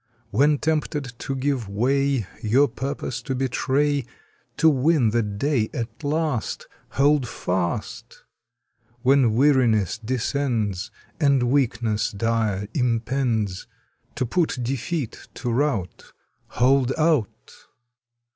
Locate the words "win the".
4.67-5.21